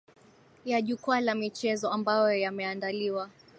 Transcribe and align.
ya 0.65 0.81
jukwaa 0.81 1.19
la 1.19 1.35
michezo 1.35 1.91
ambayo 1.91 2.33
yameandaliwa 2.33 3.29